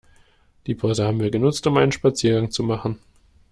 [0.65, 2.97] Die Pause haben wir genutzt, um einen Spaziergang zu machen.